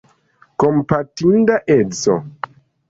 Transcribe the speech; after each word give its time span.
Kompatinda 0.63 1.55
edzo! 1.77 2.15